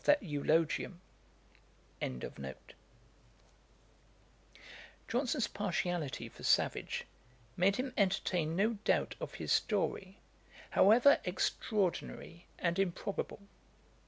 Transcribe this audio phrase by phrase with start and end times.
[5.07, 7.05] ]Johnson's partiality for Savage
[7.55, 10.17] made him entertain no doubt of his story,
[10.71, 13.41] however extraordinary and improbable.